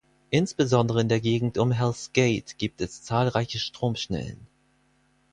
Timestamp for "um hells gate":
1.59-2.57